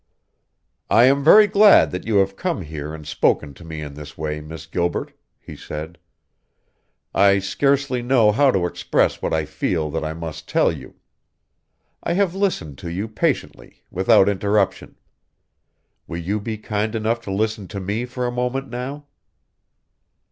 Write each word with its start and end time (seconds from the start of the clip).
"I 0.89 1.03
am 1.03 1.23
very 1.23 1.45
glad 1.45 1.91
that 1.91 2.07
you 2.07 2.15
have 2.15 2.35
come 2.35 2.63
here 2.63 2.91
and 2.91 3.05
spoken 3.05 3.53
to 3.53 3.63
me 3.63 3.81
in 3.81 3.93
this 3.93 4.17
way, 4.17 4.41
Miss 4.41 4.65
Gilbert," 4.65 5.13
he 5.39 5.55
said. 5.55 5.99
"I 7.13 7.37
scarcely 7.37 8.01
know 8.01 8.31
how 8.31 8.49
to 8.49 8.65
express 8.65 9.21
what 9.21 9.31
I 9.31 9.45
feel 9.45 9.91
that 9.91 10.03
I 10.03 10.15
must 10.15 10.49
tell 10.49 10.71
you. 10.71 10.95
I 12.01 12.13
have 12.13 12.33
listened 12.33 12.79
to 12.79 12.89
you 12.89 13.07
patiently, 13.07 13.83
without 13.91 14.27
interruption. 14.27 14.95
Will 16.07 16.17
you 16.17 16.39
be 16.39 16.57
kind 16.57 16.95
enough 16.95 17.21
to 17.21 17.31
listen 17.31 17.67
to 17.67 17.79
me 17.79 18.05
for 18.05 18.25
a 18.25 18.31
moment 18.31 18.69
now?" 18.69 19.05